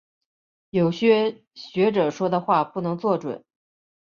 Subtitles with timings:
[0.71, 3.43] 有些学者说的话不能做准。